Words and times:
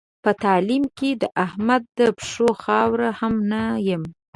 په 0.23 0.31
تعلیم 0.43 0.83
کې 0.97 1.09
د 1.21 1.23
احمد 1.45 1.81
د 1.99 2.01
پښو 2.17 2.49
خاوره 2.63 3.09
هم 3.19 3.33
نه 3.51 3.61
یم. 3.87 4.03